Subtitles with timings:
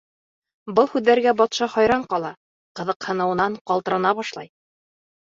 [0.79, 2.33] Был һүҙҙәргә батша хайран ҡала,
[2.81, 4.55] ҡыҙыҡһыныуынан ҡалтырана башлай.